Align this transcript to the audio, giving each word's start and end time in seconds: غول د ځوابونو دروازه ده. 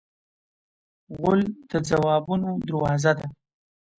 غول 1.17 1.41
د 1.69 1.71
ځوابونو 1.89 2.49
دروازه 2.67 3.11
ده. 3.17 3.27